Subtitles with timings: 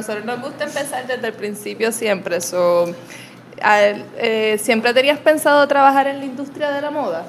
[0.00, 2.40] nosotros nos gusta empezar desde el principio siempre.
[2.40, 2.94] So,
[3.62, 7.24] eh, ¿Siempre tenías pensado trabajar en la industria de la moda?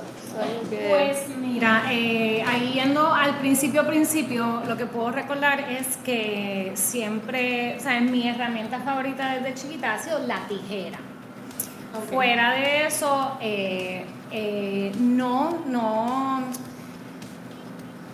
[0.90, 7.76] Pues mira, eh, ahí yendo al principio, principio, lo que puedo recordar es que siempre,
[7.78, 11.00] o sea, mi herramienta favorita desde chiquita ha sido la tijera.
[12.10, 16.42] Fuera de eso, eh, eh, no, no,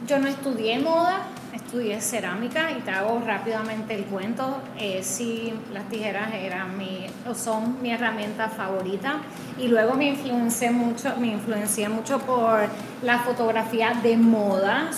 [0.07, 1.21] yo no estudié moda,
[1.67, 4.61] estudié cerámica y te hago rápidamente el cuento.
[4.79, 9.17] Eh, sí, las tijeras eran mi, son mi herramienta favorita.
[9.59, 12.61] Y luego me influencié mucho, me influencié mucho por
[13.03, 14.89] la fotografía de moda.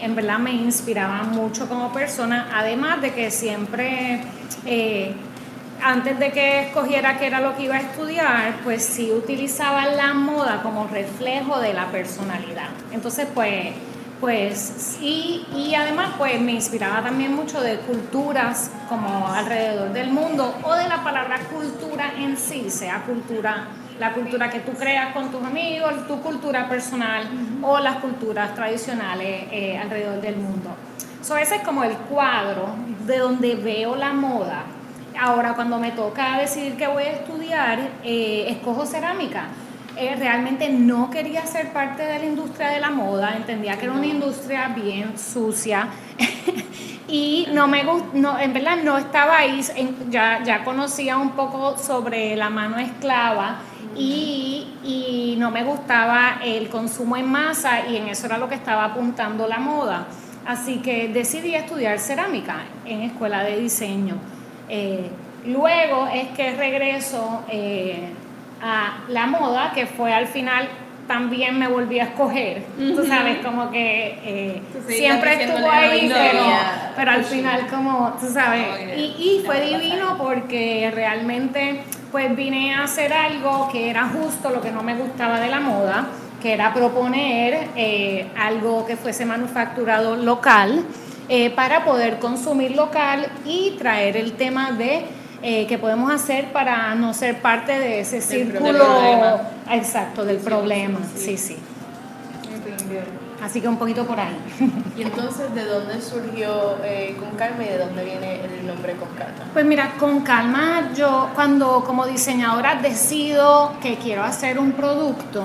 [0.00, 4.22] en verdad me inspiraba mucho como persona, además de que siempre...
[4.64, 5.14] Eh,
[5.82, 10.14] antes de que escogiera qué era lo que iba a estudiar, pues sí utilizaba la
[10.14, 12.70] moda como reflejo de la personalidad.
[12.92, 13.74] Entonces, pues,
[14.24, 20.54] pues, y, y además, pues me inspiraba también mucho de culturas como alrededor del mundo
[20.62, 23.66] o de la palabra cultura en sí, sea cultura
[23.98, 27.28] la cultura que tú creas con tus amigos, tu cultura personal
[27.62, 30.70] o las culturas tradicionales eh, alrededor del mundo.
[31.20, 32.74] So, ese es como el cuadro
[33.06, 34.64] de donde veo la moda
[35.20, 39.46] Ahora, cuando me toca decidir qué voy a estudiar, eh, escojo cerámica.
[39.96, 43.94] Eh, realmente no quería ser parte de la industria de la moda, entendía que era
[43.94, 45.86] una industria bien sucia
[47.08, 49.60] y no me no, en verdad no estaba ahí,
[50.10, 53.58] ya, ya conocía un poco sobre la mano esclava
[53.96, 58.56] y, y no me gustaba el consumo en masa y en eso era lo que
[58.56, 60.08] estaba apuntando la moda.
[60.44, 64.16] Así que decidí estudiar cerámica en escuela de diseño.
[64.68, 65.08] Eh,
[65.46, 68.12] luego es que regreso eh,
[68.64, 70.68] a la moda, que fue al final
[71.06, 72.64] también me volví a escoger.
[72.78, 76.10] Tú sabes, como que eh, siempre estuvo ahí,
[76.96, 78.66] pero, al final como, tú sabes,
[78.96, 84.70] y, fue divino porque realmente pues vine a hacer algo que era justo lo que
[84.70, 86.06] no me gustaba de la moda,
[86.40, 87.68] que era proponer
[88.38, 90.86] algo que fuese manufacturado local
[91.28, 95.04] eh, para poder consumir local y traer el tema de
[95.42, 98.84] eh, que podemos hacer para no ser parte de ese círculo
[99.70, 100.98] exacto del problema.
[101.16, 101.56] Sí, sí.
[103.42, 104.38] Así que un poquito por ahí.
[104.96, 109.08] ¿Y entonces de dónde surgió eh, Con Calma y de dónde viene el nombre Con
[109.10, 109.50] Calma?
[109.52, 115.44] Pues mira, Con Calma yo cuando como diseñadora decido que quiero hacer un producto,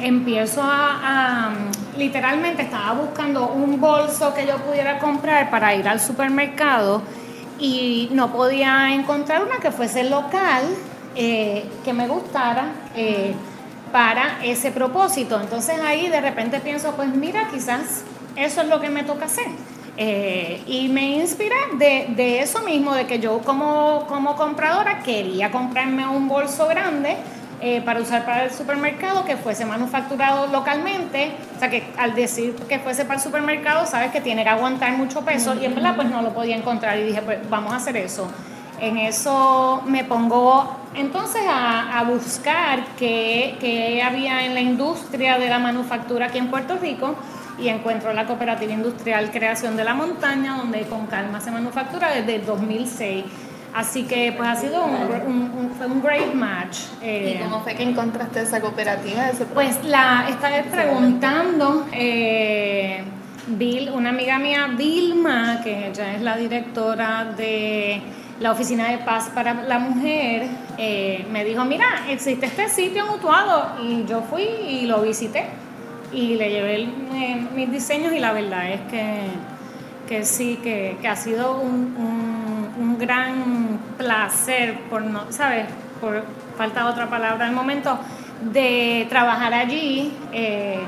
[0.00, 1.50] empiezo a,
[1.96, 7.02] literalmente estaba buscando un bolso que yo pudiera comprar para ir al supermercado
[7.60, 10.64] y no podía encontrar una que fuese local,
[11.14, 13.34] eh, que me gustara eh,
[13.92, 15.38] para ese propósito.
[15.40, 18.02] Entonces ahí de repente pienso, pues mira, quizás
[18.36, 19.48] eso es lo que me toca hacer.
[19.96, 25.50] Eh, y me inspiré de, de, eso mismo, de que yo como, como compradora quería
[25.50, 27.16] comprarme un bolso grande
[27.62, 31.32] eh, para usar para el supermercado que fuese manufacturado localmente.
[31.56, 34.92] O sea, que al decir que fuese para el supermercado, sabes que tiene que aguantar
[34.92, 37.76] mucho peso y en verdad pues no lo podía encontrar y dije, pues vamos a
[37.76, 38.30] hacer eso.
[38.80, 45.58] En eso me pongo entonces a, buscar qué, qué había en la industria de la
[45.58, 47.14] manufactura aquí en Puerto Rico
[47.58, 52.38] y encuentro la cooperativa industrial Creación de la Montaña, donde con calma se manufactura desde
[52.38, 53.24] 2006
[53.74, 56.78] Así que pues ha sido un, great match.
[57.00, 59.30] ¿Y eh, cómo fue que encontraste esa cooperativa?
[59.54, 63.02] pues la estaba preguntando, eh,
[63.46, 68.02] Bill, una amiga mía, Vilma, que ella es la directora de
[68.40, 70.46] la Oficina de Paz para la Mujer,
[70.78, 75.44] eh, me dijo, mira, existe este sitio en Utuado y yo fui y lo visité
[76.12, 76.88] y le llevé
[77.54, 79.20] mis diseños y la verdad es que,
[80.08, 82.29] que sí, que, que ha sido un
[82.80, 85.66] un gran placer, por no, ¿sabes?
[86.00, 86.24] Por
[86.56, 87.98] falta otra palabra al momento,
[88.52, 90.12] de trabajar allí.
[90.32, 90.80] Eh,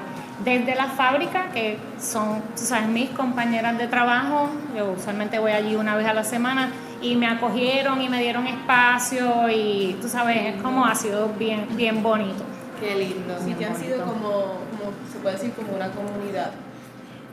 [0.45, 5.77] desde la fábrica, que son, tú sabes, mis compañeras de trabajo, yo usualmente voy allí
[5.77, 10.55] una vez a la semana, y me acogieron y me dieron espacio y tú sabes,
[10.55, 12.43] es como ha sido bien, bien bonito.
[12.81, 13.37] Qué lindo.
[13.45, 14.31] Sí, que ha sido como,
[14.71, 16.51] como, se puede decir, como una comunidad.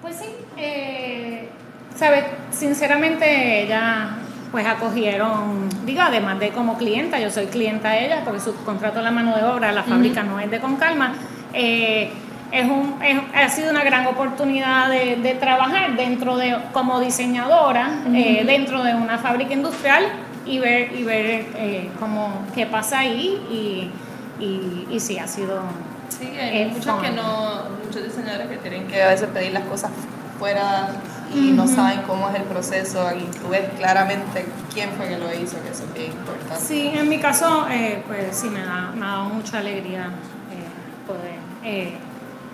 [0.01, 1.49] Pues sí, eh,
[1.95, 4.17] sabes, sinceramente ella
[4.51, 8.97] pues acogieron, digo, además de como clienta, yo soy clienta de ellas porque su contrato
[8.97, 11.13] de la mano de obra, la fábrica no es de Con Calma,
[11.53, 12.11] eh,
[12.51, 12.95] es un,
[13.35, 19.19] ha sido una gran oportunidad de, trabajar dentro de, como diseñadora, eh, dentro de una
[19.19, 20.05] fábrica industrial
[20.45, 25.61] y ver, y ver eh, cómo, qué pasa ahí y, y, y sí, ha sido...
[26.09, 29.91] Sí, hay muchos que no, muchos diseñadores que tienen que a veces pedir las cosas
[30.39, 30.89] fuera
[31.33, 35.27] y no saben cómo es el proceso y tú ves claramente quién fue que lo
[35.33, 36.63] hizo, que eso es bien importante.
[36.63, 40.05] Sí, en mi caso, eh, pues sí, me ha, me ha dado mucha alegría
[40.51, 41.93] eh, poder eh,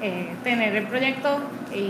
[0.02, 1.40] eh, tener el proyecto
[1.74, 1.88] y, y,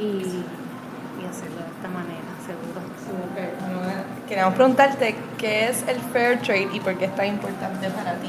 [0.00, 2.82] y hacerlo de esta manera, seguro.
[3.06, 3.54] Super.
[3.60, 8.14] Bueno, queríamos preguntarte qué es el fair trade y por qué es tan importante para
[8.16, 8.28] ti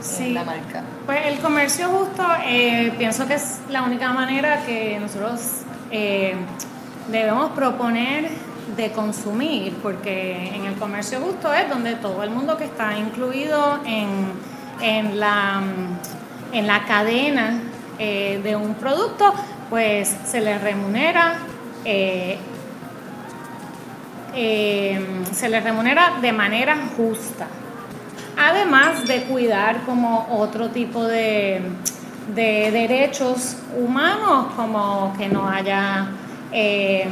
[0.00, 0.32] Sí.
[0.32, 0.82] la marca.
[1.06, 5.40] Pues el comercio justo eh, pienso que es la única manera que nosotros
[5.92, 6.34] eh,
[7.08, 8.30] debemos proponer
[8.76, 13.80] de consumir, porque en el comercio justo es donde todo el mundo que está incluido
[13.84, 14.32] en,
[14.80, 15.60] en, la,
[16.52, 17.60] en la cadena
[17.98, 19.34] eh, de un producto,
[19.68, 21.36] pues se les remunera.
[21.84, 22.38] eh,
[24.34, 24.98] eh,
[25.32, 27.46] se les remunera de manera justa.
[28.38, 31.60] Además de cuidar como otro tipo de
[32.34, 36.08] derechos humanos, como que no haya
[36.52, 37.06] eh,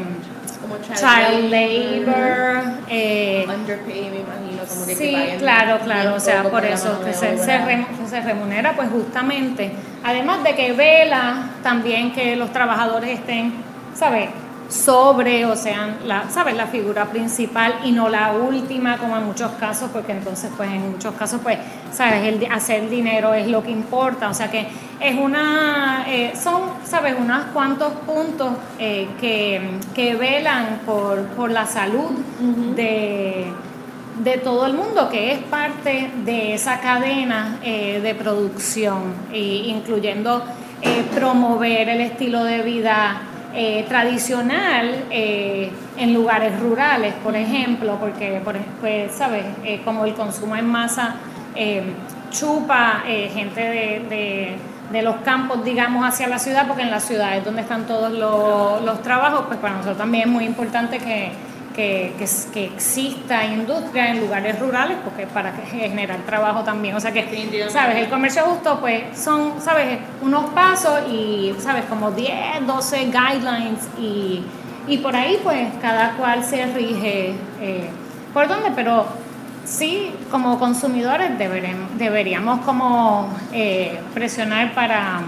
[0.61, 6.65] Como child labor, eh, underpay, me imagino, como que, Sí, claro, claro, o sea, por
[6.65, 9.73] eso que se, remunera pues justamente,
[10.05, 13.53] además de que vela también que los trabajadores estén,
[13.95, 14.29] ¿sabes?
[14.69, 16.55] sobre o sean la, ¿sabes?
[16.55, 20.93] la figura principal y no la última como en muchos casos porque entonces pues en
[20.93, 21.59] muchos casos pues
[21.93, 24.69] sabes el hacer dinero es lo que importa o sea que
[25.01, 29.61] es una eh, son sabes unos cuantos puntos eh, que,
[29.95, 32.11] que velan por, por la salud
[32.77, 33.47] de
[34.23, 39.39] de todo el mundo, que es parte de esa cadena eh, de producción, e
[39.69, 40.45] incluyendo
[41.15, 43.23] promover el estilo de vida
[43.89, 49.45] tradicional en lugares rurales, por ejemplo, porque, por, pues, ¿sabes?
[49.87, 51.17] Como el consumo en masa
[52.31, 54.57] chupa gente de, de-
[54.91, 58.83] de los campos, digamos, hacia la ciudad, porque en las ciudades donde están todos los,
[58.83, 61.33] los trabajos, pues para nosotros también es muy importante que,
[61.75, 66.97] que, que, que exista industria en lugares rurales, porque para generar trabajo también.
[66.97, 67.69] O sea que.
[67.71, 67.97] ¿sabes?
[67.97, 69.99] El comercio justo, pues son, ¿sabes?
[70.23, 71.85] Unos pasos y, ¿sabes?
[71.85, 74.43] Como 10, 12 guidelines y,
[74.89, 77.91] y por ahí, pues cada cual se rige eh,
[78.35, 79.07] por dónde, pero
[79.65, 85.21] sí, como consumidores deberem- deberíamos como eh, presionar para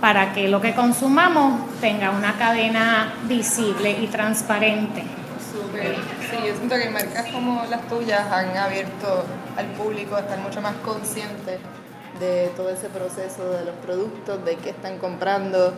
[0.00, 5.02] para que lo que consumamos tenga una cadena visible y transparente.
[5.50, 5.94] Súper.
[6.30, 9.24] Sí, yo siento que marcas como las tuyas han abierto
[9.56, 11.58] al público a estar mucho más conscientes
[12.20, 15.72] de todo ese proceso de los productos, de qué están comprando,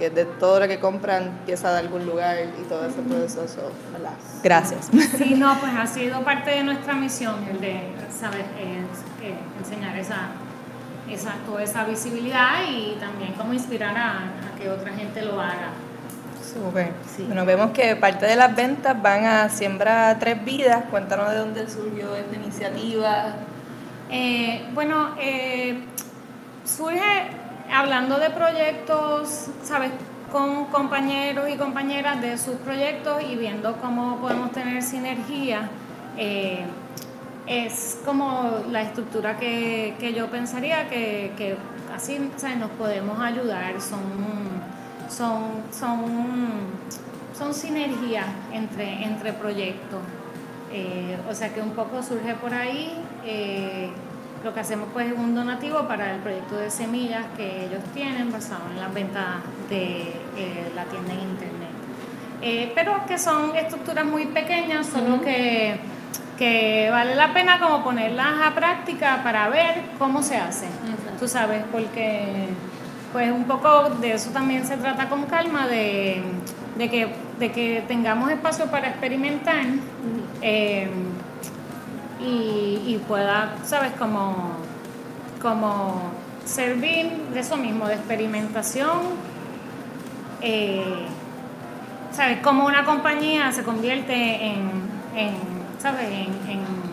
[0.00, 3.70] que de todo lo que compran empieza de algún lugar y todo ese proceso.
[3.92, 4.14] ¿verdad?
[4.42, 4.88] Gracias.
[5.18, 8.82] Sí, no, pues ha sido parte de nuestra misión el de saber eh,
[9.22, 10.30] eh, enseñar esa,
[11.08, 15.68] esa, toda esa visibilidad y también como inspirar a, a que otra gente lo haga.
[16.42, 16.92] Súper.
[17.14, 17.24] Sí.
[17.24, 20.84] Bueno, vemos que parte de las ventas van a Siembra Tres Vidas.
[20.90, 23.34] Cuéntanos de dónde surgió esta iniciativa.
[24.10, 25.78] Eh, bueno, eh,
[26.64, 27.39] surge
[27.72, 29.90] hablando de proyectos, ¿sabes?
[30.32, 35.68] Con compañeros y compañeras de sus proyectos y viendo cómo podemos tener sinergia.
[36.16, 36.64] eh,
[37.46, 41.56] es como la estructura que, que yo pensaría que, que
[41.92, 42.58] así ¿sabes?
[42.58, 43.80] nos podemos ayudar.
[43.80, 43.98] Son,
[45.08, 46.04] son, son,
[47.36, 49.98] son sinergias entre, entre proyectos.
[50.72, 52.92] Eh, o sea que un poco surge por ahí.
[53.24, 53.90] eh,
[54.44, 58.32] lo que hacemos pues es un donativo para el proyecto de semillas que ellos tienen
[58.32, 59.36] basado en las ventas
[59.68, 60.02] de
[60.36, 61.70] eh, la tienda en internet.
[62.42, 65.76] Eh, pero que son estructuras muy pequeñas, solo que,
[66.38, 70.66] que vale la pena como ponerlas a práctica para ver cómo se hace.
[71.18, 72.48] Tú sabes, porque
[73.12, 76.22] pues un poco de eso también se trata con calma, de,
[76.78, 79.64] de que, de que tengamos espacio para experimentar
[80.40, 80.88] eh,
[82.22, 83.92] y, y pueda, ¿sabes?
[83.98, 84.50] Como,
[85.40, 86.02] como
[86.44, 88.98] servir de eso mismo, de experimentación.
[90.42, 91.06] eh,
[92.12, 92.38] ¿Sabes?
[92.40, 94.70] Como una compañía se convierte en,
[95.16, 95.34] en
[95.78, 96.06] ¿sabes?
[96.08, 96.90] En, en-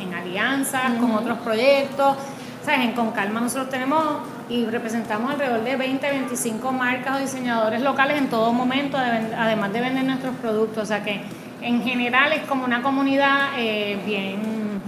[0.00, 2.16] en alianzas con otros proyectos.
[2.64, 2.80] ¿Sabes?
[2.80, 4.02] En Con Calma nosotros tenemos
[4.48, 9.72] y representamos alrededor de 20, 25 marcas o diseñadores locales en todo momento, adem- además
[9.72, 10.82] de vender nuestros productos.
[10.82, 11.22] O sea que
[11.62, 14.80] en general es como una comunidad eh, bien,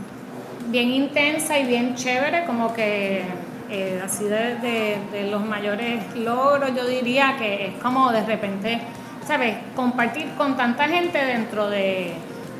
[0.68, 3.22] bien intensa y bien chévere, como que
[3.70, 8.80] eh, así de, de- de los mayores logros, yo diría que es como de repente,
[9.26, 9.56] ¿sabes?
[9.76, 12.12] Compartir con tanta gente dentro de,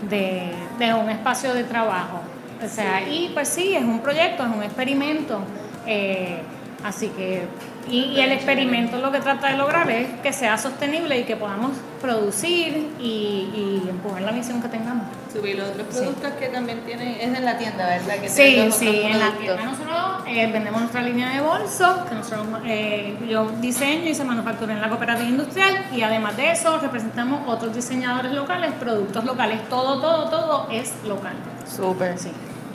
[0.09, 2.21] de- de un espacio de trabajo.
[2.65, 5.39] O sea, y pues sí, es un proyecto, es un experimento.
[5.87, 6.39] eh,
[6.85, 7.43] así que
[7.91, 11.73] Y, el experimento lo que trata de lograr es que sea sostenible y que podamos
[12.01, 15.07] producir y, empujar la misión que tengamos.
[15.33, 18.15] Subir los otros productos que también tienen, es en la tienda, ¿verdad?
[18.17, 22.47] Que sí, sí, en la tienda nosotros eh, vendemos nuestra línea de bolsos, que nosotros,
[22.67, 27.43] eh, yo diseño y se manufactura en la cooperativa industrial y además de eso representamos
[27.47, 31.35] otros diseñadores locales, productos locales, todo, todo, todo es local.
[31.67, 32.31] Súper, sí.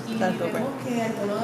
[0.10, 1.42] Y vemos que algunos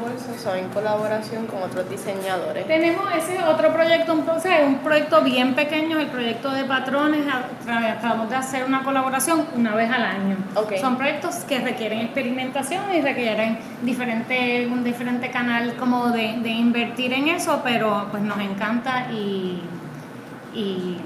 [0.00, 2.66] bolsos son en colaboración con otros diseñadores.
[2.66, 4.24] Tenemos ese otro proyecto, un,
[4.66, 7.22] un proyecto bien pequeño, el proyecto de patrones.
[7.68, 10.36] Acabamos de hacer una colaboración una vez al año.
[10.80, 17.12] Son proyectos que requieren experimentación y requieren diferente, un diferente canal como de, de invertir
[17.12, 19.62] en eso, pero pues nos encanta y,
[20.54, 20.96] y,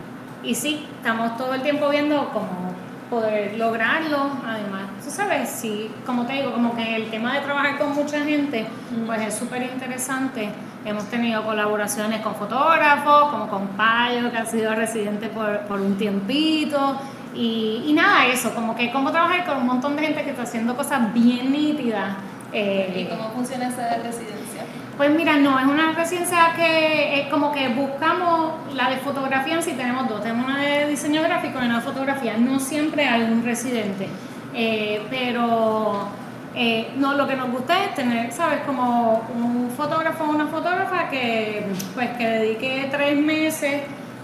[0.42, 2.72] y sí, estamos todo el tiempo viendo como
[3.10, 4.30] poder lograrlo.
[4.46, 8.24] Además, tú sabes, sí, como te digo, como que el tema de trabajar con mucha
[8.24, 8.66] gente,
[9.06, 10.48] pues es súper interesante.
[10.84, 15.96] Hemos tenido colaboraciones con fotógrafos, como con Payo, que ha sido residente por, por un
[15.96, 16.98] tiempito.
[17.34, 20.42] Y, y, nada, eso, como que cómo trabajar con un montón de gente que está
[20.42, 22.16] haciendo cosas bien nítidas.
[22.52, 24.62] Eh, ¿Y cómo funciona esa residencia?
[24.96, 29.72] Pues mira, no, es una residencia que es como que buscamos la de fotografía, si
[29.72, 33.42] tenemos dos, tenemos una de diseño gráfico y una de fotografía, no siempre hay un
[33.44, 34.06] residente,
[34.54, 36.06] eh, pero
[36.54, 38.60] eh, no, lo que nos gusta es tener, ¿sabes?
[38.60, 43.82] Como un fotógrafo o una fotógrafa que, pues, que dedique tres meses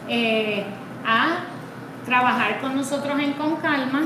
[0.08, 0.64] eh,
[1.04, 1.40] a
[2.06, 4.02] trabajar con nosotros en Con Calma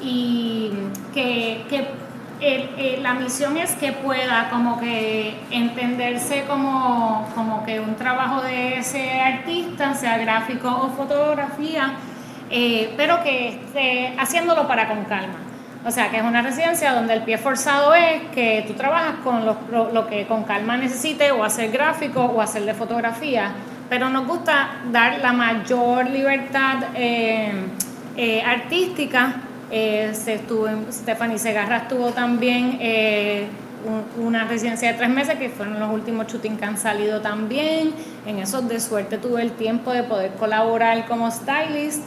[0.00, 0.72] y
[1.12, 8.42] que, que la misión es que pueda como que entenderse como, como que un trabajo
[8.42, 11.94] de ese artista, sea gráfico o fotografía,
[12.96, 15.47] pero que esté haciéndolo para con calma.
[15.88, 19.46] O sea, que es una residencia donde el pie forzado es que tú trabajas con
[19.46, 23.52] lo, que con calma necesite o hacer gráfico o hacer de fotografía,
[23.88, 27.52] pero nos gusta dar la mayor libertad eh,
[28.18, 29.36] eh, artística.
[29.70, 33.46] Eh, se estuvo Stephanie Segarra estuvo también eh,
[34.18, 37.94] una residencia de tres meses, que fueron los últimos shootings que han salido también.
[38.26, 42.02] En esos de suerte tuve el tiempo de poder colaborar como stylist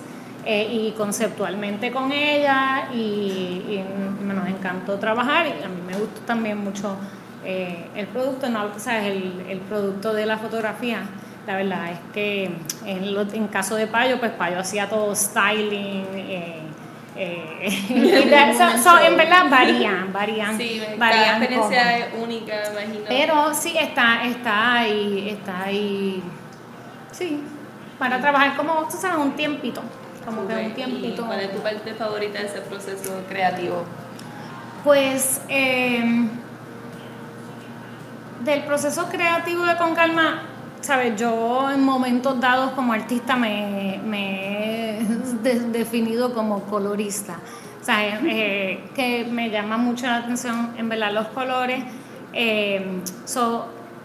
[0.45, 3.81] eh, y conceptualmente con ella y,
[4.23, 6.95] nos encantó trabajar y a mí me gustó también mucho
[7.43, 11.03] el producto, no, El, el producto de la fotografía.
[11.47, 12.51] La verdad es que
[12.85, 16.05] en, en caso de Payo, pues Payo hacía todo styling,
[17.15, 20.57] eh, en verdad varían, varían.
[20.57, 23.05] Sí, varían experiencia es única, imagino.
[23.07, 26.23] Pero sí está, está ahí, está ahí.
[27.11, 27.43] Sí,
[27.99, 29.81] para trabajar como, tú sabes, un tiempito.
[30.25, 31.25] Como que un tiempito.
[31.25, 33.83] ¿Cuál es tu parte favorita de ese proceso creativo?
[34.83, 36.27] Pues eh,
[38.43, 40.43] del proceso creativo de Con Calma,
[40.81, 45.03] sabes, yo en momentos dados como artista me, me he
[45.71, 47.39] definido como colorista.
[47.81, 51.83] O sea, eh, que me llama mucho la atención en verdad los colores.
[52.33, 53.01] Eh,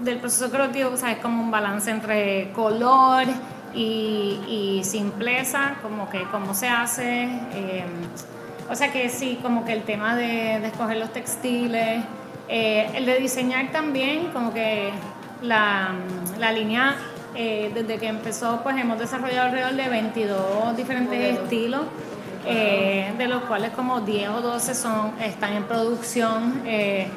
[0.01, 3.25] del proceso creativo, o sea, es como un balance entre color
[3.77, 7.25] y, y simpleza, como que cómo se hace.
[7.53, 7.85] Eh,
[8.69, 12.03] o sea que sí, como que el tema de, de escoger los textiles,
[12.49, 14.91] el de diseñar también, como que
[15.43, 15.91] la,
[16.39, 16.97] la línea,
[17.35, 21.83] eh, desde que empezó, pues hemos desarrollado alrededor de 22 diferentes estilos,
[22.47, 27.09] eh, de los cuales como 10 o 12 son, están en producción eh,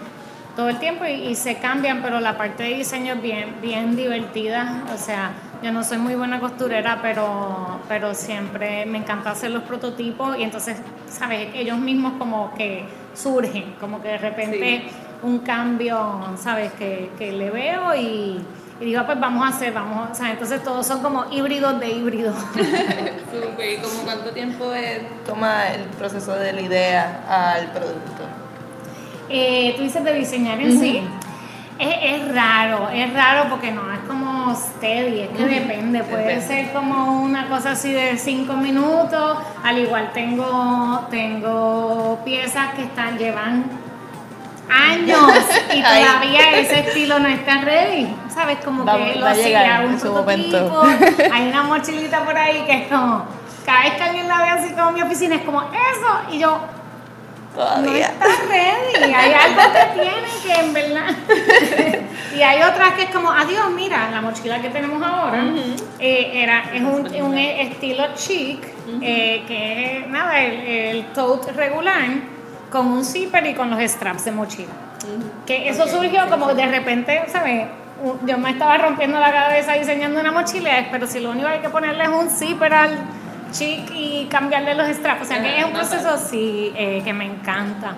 [0.55, 4.83] todo el tiempo y, se cambian, pero la parte de diseño es bien, bien divertida.
[4.93, 9.63] O sea, yo no soy muy buena costurera, pero, pero siempre me encanta hacer los
[9.63, 11.49] prototipos y entonces, ¿sabes?
[11.53, 14.83] Ellos mismos como que surgen, como que de repente
[15.21, 16.71] un cambio, ¿sabes?
[16.73, 18.39] Que, que le veo y,
[18.79, 22.35] digo, pues vamos a hacer, vamos, o sea, entonces todos son como híbridos de híbridos.
[22.55, 24.71] ¿y como cuánto tiempo
[25.25, 28.23] toma el proceso de la idea al producto?
[29.29, 31.03] Eh, tú dices de diseñar en sí.
[31.77, 34.18] Es, raro, es raro porque no es como
[34.55, 40.11] steady, es que depende, puede ser como una cosa así de cinco minutos, al igual
[40.13, 43.65] tengo, tengo piezas que están, llevan
[44.69, 45.31] años
[45.73, 48.07] y todavía ese estilo no está ready.
[48.33, 48.59] ¿Sabes?
[48.63, 50.83] Como que lo hacía un prototipo.
[51.33, 53.25] Hay una mochilita por ahí que es como,
[53.65, 56.31] cada vez que alguien la ve así como mi oficina, es como eso.
[56.31, 56.59] Y yo,
[57.57, 59.13] no está ready.
[59.13, 61.15] Hay algo que tiene que en verdad.
[62.39, 65.43] y hay otras que es como, adiós, mira, la mochila que tenemos ahora
[65.99, 68.65] eh, era, es un, un estilo chic,
[69.01, 72.07] eh, que es nada, el, el tote regular
[72.71, 74.71] con un zipper y con los straps de mochila.
[75.45, 77.67] Que eso surgió como de repente, ¿sabes?
[78.25, 81.59] yo me estaba rompiendo la cabeza diseñando una mochila, pero si lo único que hay
[81.59, 82.97] que ponerle es un zipper al
[83.51, 87.25] chic y cambiarle los straps, o sea que es un proceso sí eh, que me
[87.25, 87.95] encanta.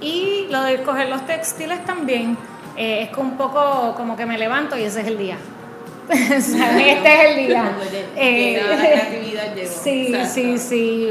[0.00, 2.38] Y lo de coger los textiles también,
[2.76, 5.36] eh, es un poco como que me levanto y ese es el día.
[6.08, 7.72] este es el día.
[8.16, 9.72] Eh, la creatividad llegó.
[9.72, 11.10] Sí, sí, sí.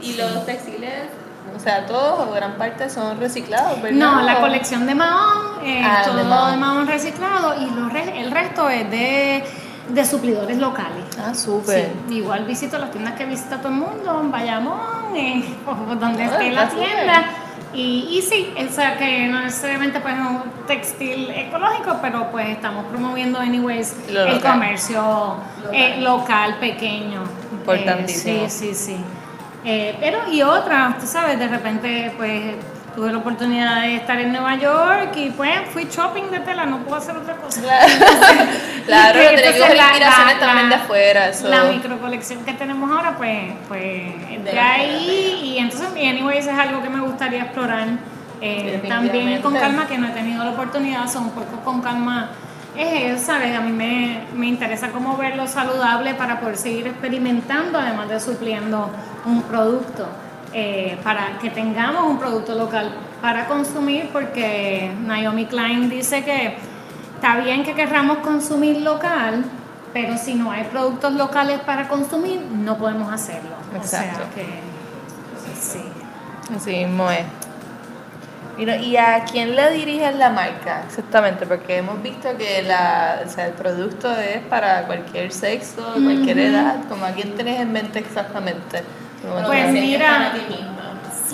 [0.00, 1.08] ¿Y los textiles
[1.56, 3.98] o sea, todos o gran parte son reciclados, ¿verdad?
[3.98, 6.24] No, la colección de Mahón, eh, ah, todo de
[6.56, 6.86] Mahón.
[6.86, 9.42] reciclado y el resto es de,
[9.88, 11.04] de suplidores locales.
[11.18, 11.92] Ah, súper.
[12.10, 15.44] igual visito las tiendas que visita todo el mundo, en Bayamón, eh,
[15.98, 17.24] donde ah, esté la tienda.
[17.76, 22.86] Y, y, sí, o sea que no necesariamente pues un textil ecológico, pero pues estamos
[22.86, 25.36] promoviendo anyways el comercio
[25.74, 26.56] eh, local.
[26.58, 27.24] pequeño.
[27.52, 28.48] Importantísimo.
[28.48, 28.96] sí, sí, sí.
[29.62, 32.54] Eh, pero y otra, tú sabes, de repente pues
[32.96, 36.78] tuve la oportunidad de estar en Nueva York y pues fui shopping de tela, no
[36.78, 37.60] puedo hacer otra cosa.
[37.60, 37.86] Claro,
[38.86, 41.30] claro inspiraciones también de afuera.
[41.44, 46.82] La micro colección que tenemos ahora pues, pues de ahí y entonces anyways es algo
[46.82, 47.86] que me gustaría explorar.
[48.40, 52.30] Eh, también con calma, que no he tenido la oportunidad, son un poco con calma
[52.76, 53.56] es ¿sabes?
[53.56, 58.90] A mí me, me, interesa cómo verlo saludable para poder seguir experimentando, además de supliendo
[59.24, 60.06] un producto,
[60.52, 66.56] eh, para que tengamos un producto local para consumir, porque Naomi Klein dice que
[67.14, 69.44] está bien que querramos consumir local,
[69.92, 73.56] pero si no hay productos locales para consumir, no podemos hacerlo.
[73.74, 74.16] Exacto.
[74.16, 74.46] O sea que,
[75.60, 75.82] sí.
[76.54, 77.24] Así mismo es.
[78.58, 80.82] ¿Y a quién le diriges la marca?
[80.86, 86.38] Exactamente, porque hemos visto que la, o sea, el producto es para cualquier sexo, cualquier
[86.38, 86.76] edad.
[86.88, 88.82] ¿Como a quién tenés en mente exactamente?
[89.22, 90.32] Pues mira,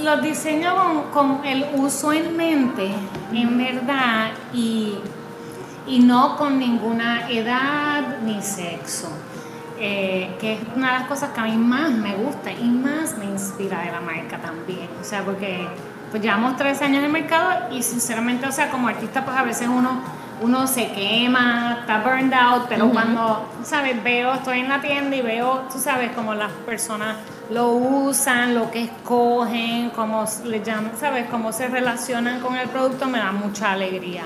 [0.03, 2.90] los diseño con, el uso en mente,
[3.33, 4.95] en verdad, y,
[5.87, 9.11] y no con ninguna edad ni sexo.
[9.85, 13.18] Eh, que es una de las cosas que a mí más me gusta y más
[13.18, 14.88] me inspira de la marca también.
[15.01, 15.66] O sea, porque
[16.12, 19.42] pues llevamos tres años en el mercado y sinceramente, o sea, como artista, pues a
[19.42, 20.01] veces uno,
[20.40, 24.01] uno se quema, está burned out, pero cuando, ¿sabes?
[24.05, 27.16] Veo, estoy en la tienda y veo, tú sabes, como las personas
[27.50, 31.26] lo usan, lo que escogen, cómo le llaman, ¿sabes?
[31.31, 34.24] Cómo se relacionan con el producto, me da mucha alegría.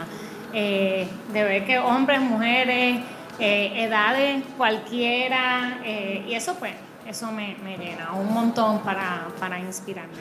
[0.53, 3.01] Eh, de ver que hombres, mujeres,
[3.39, 6.73] eh, edades, cualquiera, eh, y eso pues,
[7.07, 10.15] eso me, me llena un montón para, para inspirarme.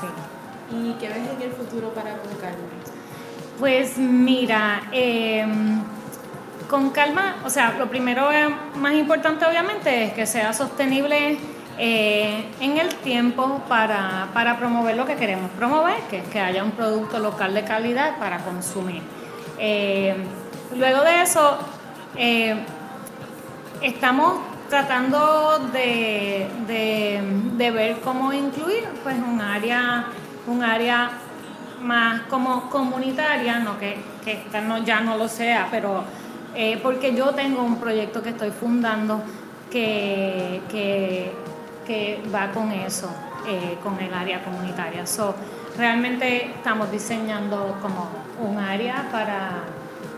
[0.00, 0.06] Sí.
[0.74, 2.56] ¿Y qué ves en el futuro para Con Calma?
[3.58, 5.80] Pues mira, em,
[6.68, 8.28] con calma, o sea, lo primero
[8.76, 11.38] más importante obviamente es que sea sostenible
[11.78, 16.72] eh, en el tiempo para, promover lo que queremos promover, que es que haya un
[16.72, 19.02] producto local de calidad para consumir.
[19.58, 20.24] Em,
[20.76, 21.58] luego de eso,
[22.16, 22.58] em,
[23.80, 30.06] estamos tratando de, de, ver cómo incluir pues un área
[30.46, 31.10] un área
[31.82, 36.04] más como comunitaria, no que, que esta no, ya no lo sea, pero
[36.54, 39.22] eh, porque yo tengo un proyecto que estoy fundando
[39.70, 41.32] que, que,
[42.34, 43.10] va con eso,
[43.46, 45.06] eh, con el área comunitaria.
[45.06, 45.34] So,
[45.76, 48.08] realmente estamos diseñando como
[48.40, 49.64] un área para,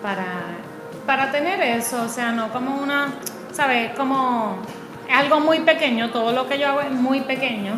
[0.02, 0.26] para,
[1.06, 3.14] para tener eso, o sea, no como una,
[3.52, 3.92] ¿sabes?
[3.96, 4.56] Como
[5.12, 7.74] algo muy pequeño, todo lo que yo hago es muy pequeño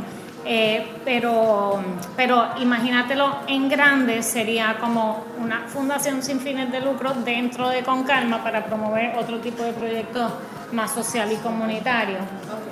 [0.49, 1.83] eh, pero,
[2.15, 8.05] pero imagínatelo en grande, sería como una fundación sin fines de lucro dentro de Con
[8.05, 10.31] Calma para promover otro tipo de proyectos
[10.73, 12.19] más social y comunitario.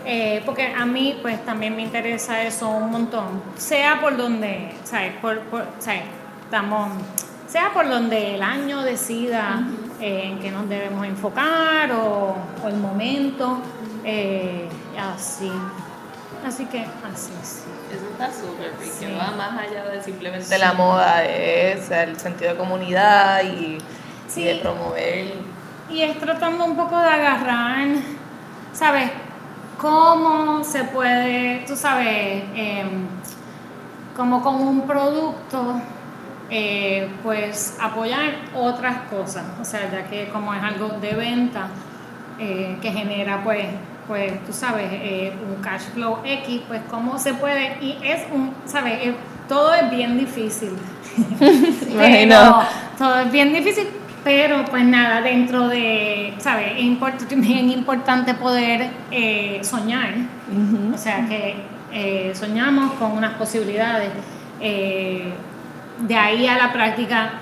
[0.05, 5.15] Eh, porque a mí pues también me interesa eso un montón, sea por donde, ¿sabes?
[5.21, 5.41] Por,
[6.45, 6.91] Estamos,
[7.49, 9.63] sea por donde el año decida
[10.01, 13.61] eh, en qué nos debemos enfocar o, o el momento,
[14.99, 15.51] así.
[16.47, 17.65] Así que así es.
[17.91, 22.59] Eso está súper, porque va más allá de simplemente la moda, es el sentido de
[22.59, 23.79] comunidad y,
[24.35, 25.33] de promover.
[25.91, 27.89] Y es tratando un poco de agarrar,
[28.73, 29.11] ¿sabes?
[29.79, 33.07] ¿Cómo se puede, tú sabes, em,
[34.17, 35.81] como con un producto,
[36.49, 39.45] eh, pues apoyar otras cosas?
[39.61, 41.69] O sea, ya que como es algo de venta
[42.39, 43.67] eh, que genera, pues,
[44.07, 48.53] pues tú sabes, eh, un cash flow X, pues cómo se puede, y es un,
[48.65, 49.15] ¿sabes?
[49.49, 50.77] todo es bien difícil.
[51.97, 52.63] pero,
[52.99, 53.89] todo es bien difícil,
[54.25, 56.73] pero pues nada, dentro de, ¿sabes?
[56.79, 60.15] Es bien importante poder eh, soñar,
[60.93, 61.55] o sea que
[61.93, 64.11] eh, soñamos con unas posibilidades.
[64.61, 67.41] de ahí a la práctica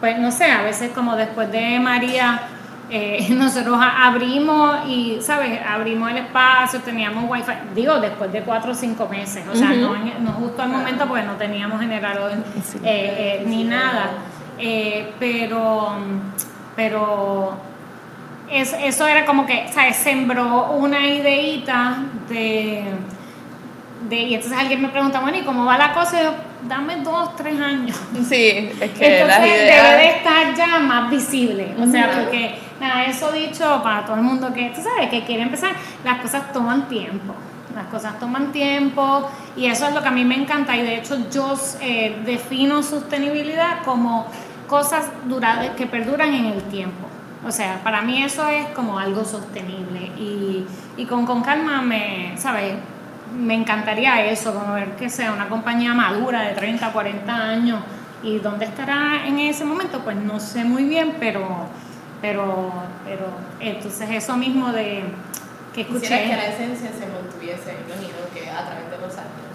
[0.00, 2.40] pues no sé, a veces como después de María,
[2.90, 5.60] eh, nosotros abrimos y, ¿sabes?
[5.64, 9.94] Abrimos el espacio, teníamos wifi, digo, después de cuatro o cinco meses, o sea, no,
[9.96, 12.40] no, justo al momento porque no teníamos generador eh,
[12.82, 14.10] eh, ni nada,
[15.18, 15.92] pero,
[16.76, 17.56] pero
[18.50, 19.96] eso era como que, ¿sabes?
[19.96, 22.84] Sembró una ideita de,
[24.08, 26.20] de, y entonces alguien me pregunta, bueno, ¿y cómo va la cosa?
[26.20, 26.34] Y yo,
[26.68, 27.96] dame dos, tres años.
[28.28, 31.74] Sí, es que Entonces debe de estar ya más visible.
[31.80, 35.42] O sea, porque, nada, eso dicho para todo el mundo que, tú sabes, que quiere
[35.42, 35.72] empezar,
[36.04, 37.34] las cosas toman tiempo.
[37.74, 40.96] Las cosas toman tiempo y eso es lo que a mí me encanta y de
[40.96, 44.26] hecho yo eh, defino sostenibilidad como
[44.70, 47.08] cosas duradas que perduran en el tiempo.
[47.44, 50.64] O sea, para mí eso es como algo sostenible y,
[50.96, 52.74] y con, con calma me, ¿sabes?
[53.36, 57.80] me encantaría eso, como ver que sea una compañía madura de 30, 40 años.
[58.22, 60.00] ¿Y dónde estará en ese momento?
[60.00, 61.66] Pues no sé muy bien, pero,
[62.20, 62.70] pero,
[63.04, 63.26] pero
[63.60, 65.04] entonces eso mismo de
[65.74, 66.24] que escuché.
[66.24, 68.19] que la esencia se mantuviese lo que a través de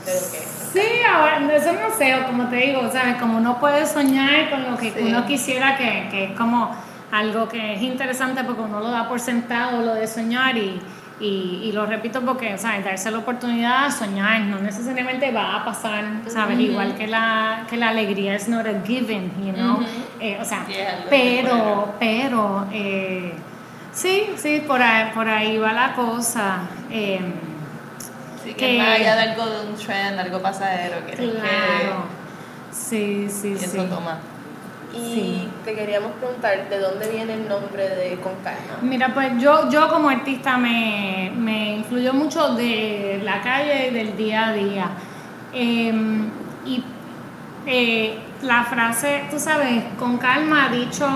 [0.06, 3.16] que sí, ahora, eso no sé, como te digo, ¿sabes?
[3.16, 6.76] Como uno puede soñar con lo que uno quisiera, que, que es como
[7.12, 10.80] algo que es interesante porque uno lo da por sentado, lo de soñar y
[11.20, 12.84] y, y, lo repito porque, ¿sabes?
[12.84, 16.60] Darse la oportunidad de soñar no necesariamente va a pasar, ¿sabes?
[16.60, 19.80] Igual que la, que la alegría es not a given, you know?
[20.20, 20.66] Eh, o sea,
[21.10, 23.34] pero, pero, eh,
[23.94, 26.64] sí, sí, por ahí, por ahí va la cosa.
[26.92, 27.22] Eh,
[28.46, 32.06] sí, que, más allá de algo de un trend, algo pasadero, que claro.
[32.72, 33.66] Sí, sí, sí.
[33.66, 34.20] Eso toma.
[34.94, 38.80] Y te queríamos preguntar de dónde viene el nombre de Con Calma.
[38.82, 44.16] Mira, pues yo, yo como artista me, me influyó mucho de la calle y del
[44.16, 44.90] día a día.
[45.54, 46.30] Em,
[46.66, 46.82] y
[47.66, 51.08] eh, la frase, tú sabes, con calma dicho,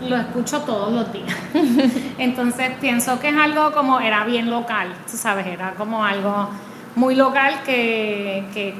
[0.00, 1.34] lo escucho todos los días.
[2.18, 6.48] Entonces pienso que es algo como, era bien local, tú sabes, era como algo
[6.94, 8.74] muy local que, que,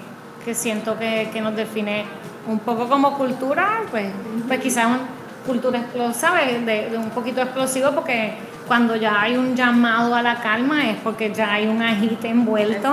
[0.45, 2.05] que siento que, que nos define
[2.47, 4.11] un poco como cultura, pues,
[4.47, 5.01] pues quizás una
[5.47, 8.35] cultura explosiva, de, de, un poquito explosivo, porque
[8.67, 12.93] cuando ya hay un llamado a la calma es porque ya hay un agite envuelto.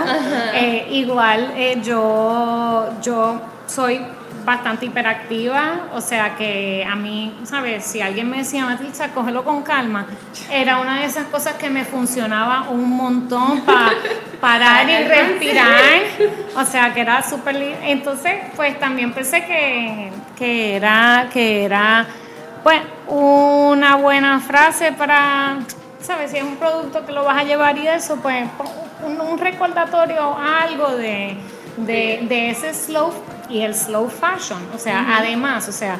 [0.53, 4.01] Eh, igual eh, yo, yo soy
[4.45, 7.85] bastante hiperactiva, o sea que a mí, ¿sabes?
[7.85, 10.05] Si alguien me decía, Matilda, cógelo con calma,
[10.51, 13.91] era una de esas cosas que me funcionaba un montón para
[14.41, 16.01] parar y respirar,
[16.55, 17.55] o sea que era súper...
[17.83, 22.05] Entonces, pues también pensé que, que, era, que era,
[22.63, 25.59] pues, una buena frase para,
[26.01, 26.31] ¿sabes?
[26.31, 28.45] Si es un producto que lo vas a llevar y eso, pues,
[29.05, 31.37] un, un recordatorio, algo de,
[31.77, 33.13] de, de ese slow
[33.53, 34.59] y el slow fashion.
[34.75, 35.99] O sea, además, o sea,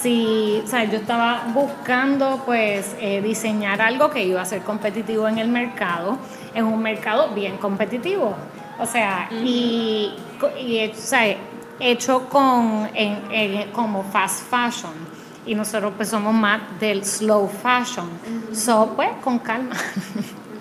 [0.00, 5.28] si, o sea, yo estaba buscando pues eh, diseñar algo que iba a ser competitivo
[5.28, 6.18] en el mercado,
[6.54, 8.34] en un mercado bien competitivo.
[8.80, 10.14] O sea, y,
[10.58, 11.36] y o sea,
[11.78, 15.14] hecho con, en, como fast fashion.
[15.46, 18.08] Y nosotros pues somos más del slow fashion.
[18.54, 19.76] So, pues, con calma.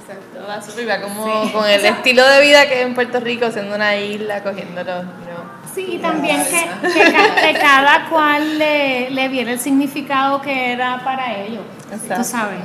[0.04, 3.96] Exacto, va súper, como con el estilo de vida que en Puerto Rico, siendo una
[3.96, 5.04] isla, cogiéndolo,
[5.74, 11.64] Sí, y también que, cada cual le, le viera el significado que era para ellos.
[11.90, 12.60] Tú sabes.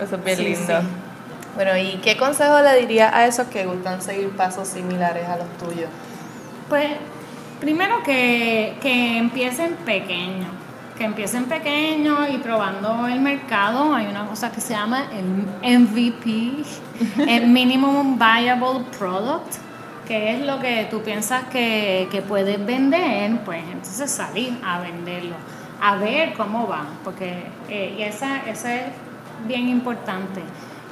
[0.00, 0.80] Eso es bien lindo.
[1.56, 5.48] Bueno, ¿y qué consejo le diría a esos que gustan seguir pasos similares a los
[5.58, 5.90] tuyos?
[6.68, 6.90] Pues,
[7.58, 10.48] primero que, que empiecen pequeños
[11.00, 13.94] que empiecen pequeños y probando el mercado.
[13.94, 16.62] Hay una cosa que se llama el MVP,
[17.26, 19.69] el Minimum Viable Product
[20.10, 25.36] qué es lo que tú piensas que, que puedes vender, pues entonces salir a venderlo,
[25.80, 28.86] a ver cómo va, porque eh, y esa, esa es
[29.46, 30.40] bien importante.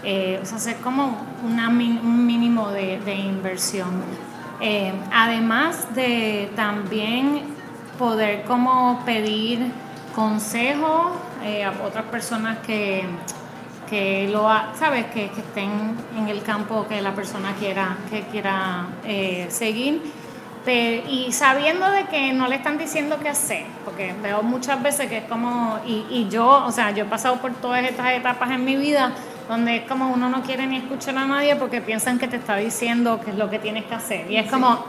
[0.04, 3.88] Eh, o sea, hacer como una, un mínimo de, de inversión.
[4.60, 7.42] Eh, además de también
[7.98, 9.72] poder como pedir
[10.14, 13.02] consejo a otras personas que
[13.88, 14.48] que lo
[14.78, 20.00] sabes que, estén en el campo que la persona quiera que quiera eh, seguir.
[20.66, 25.18] Y sabiendo de que no le están diciendo qué hacer porque veo muchas veces que
[25.18, 28.66] es como y, y yo o sea yo he pasado por todas estas etapas en
[28.66, 29.12] mi vida
[29.48, 32.56] donde es como uno no quiere ni escuchar a nadie porque piensan que te está
[32.56, 34.30] diciendo qué es lo que tienes que hacer.
[34.30, 34.84] Y es como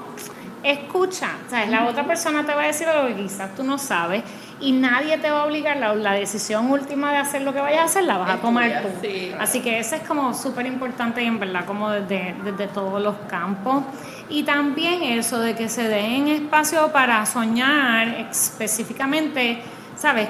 [0.64, 1.70] escucha, ¿sabes?
[1.70, 4.24] La otra persona te va a decir lo que quizás tú no sabes
[4.62, 7.82] y nadie te va a obligar, la, la decisión última de hacer lo que vayas
[7.82, 9.08] a hacer la vas a tomar tú.
[9.40, 13.16] Así que eso es como súper importante y en verdad como desde, desde todos los
[13.30, 13.84] campos.
[14.28, 19.62] Y también eso de que se den espacio para soñar específicamente,
[19.96, 20.28] ¿sabes?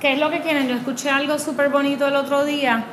[0.00, 0.68] ¿Qué es lo que quieren?
[0.68, 2.84] Yo escuché algo súper bonito el otro día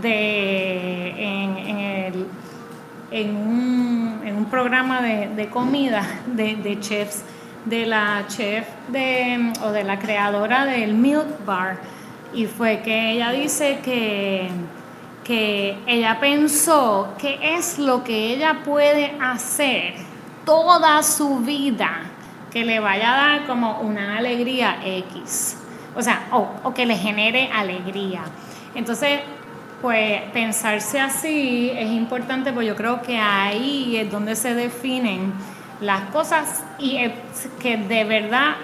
[0.00, 2.26] de, en, en, el,
[3.12, 7.24] en, un, en un programa de, de comida de, de chefs
[7.64, 11.78] de la chef de, o de la creadora del Milk Bar
[12.34, 14.48] y fue que ella dice que,
[15.22, 19.94] que ella pensó que es lo que ella puede hacer
[20.44, 22.00] toda su vida
[22.50, 25.56] que le vaya a dar como una alegría X,
[25.94, 28.24] o sea, o, o que le genere alegría.
[28.74, 29.20] Entonces,
[29.82, 35.34] pues pensarse así es importante, porque yo creo que ahí es donde se definen
[35.80, 36.98] las cosas y
[37.60, 38.54] que de verdad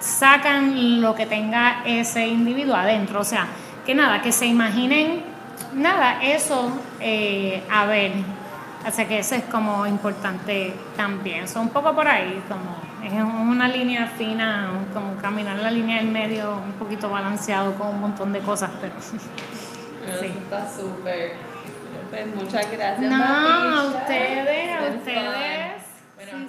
[0.00, 3.20] sacan lo que tenga ese individuo adentro.
[3.20, 3.46] O sea,
[3.86, 5.22] que nada, que se imaginen,
[5.72, 6.70] nada, eso,
[7.00, 8.12] eh, a ver.
[8.84, 11.48] Así que eso es como importante también.
[11.48, 16.08] Son un poco por ahí, como es una línea fina, como caminar la línea del
[16.08, 18.94] medio, un poquito balanceado con un montón de cosas, pero.
[20.20, 20.26] sí.
[20.26, 21.32] Está súper.
[22.10, 23.10] Pues muchas gracias.
[23.10, 25.82] No, a ustedes, a ustedes.
[26.16, 26.46] Bueno,